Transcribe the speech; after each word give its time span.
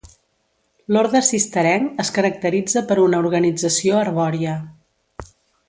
L'orde 0.95 1.19
cistercenc 1.27 2.01
es 2.05 2.11
caracteritza 2.17 2.83
per 2.93 2.99
una 3.05 3.21
organització 3.27 4.01
arbòria. 4.07 4.57